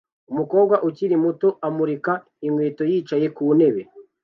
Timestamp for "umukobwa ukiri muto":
0.31-1.47